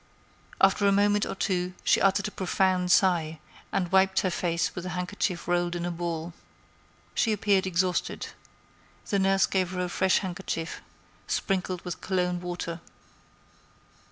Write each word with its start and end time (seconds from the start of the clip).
After 0.59 0.87
a 0.87 0.91
moment 0.91 1.27
or 1.27 1.35
two 1.35 1.75
she 1.83 2.01
uttered 2.01 2.27
a 2.27 2.31
profound 2.31 2.91
sigh 2.91 3.39
and 3.71 3.91
wiped 3.91 4.21
her 4.21 4.31
face 4.31 4.73
with 4.73 4.83
the 4.83 4.89
handkerchief 4.97 5.47
rolled 5.47 5.75
in 5.75 5.85
a 5.85 5.91
ball. 5.91 6.33
She 7.13 7.31
appeared 7.31 7.67
exhausted. 7.67 8.29
The 9.11 9.19
nurse 9.19 9.45
gave 9.45 9.69
her 9.69 9.79
a 9.79 9.89
fresh 9.89 10.17
handkerchief, 10.17 10.81
sprinkled 11.27 11.85
with 11.85 12.01
cologne 12.01 12.41
water. 12.41 12.81